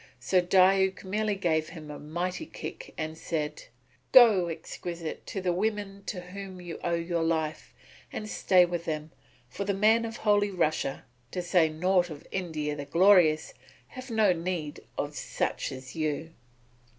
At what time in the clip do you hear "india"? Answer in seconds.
12.31-12.75